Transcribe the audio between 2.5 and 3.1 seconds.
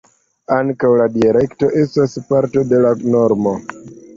de la